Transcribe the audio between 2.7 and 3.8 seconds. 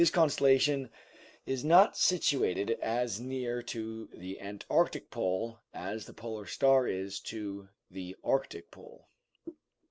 as near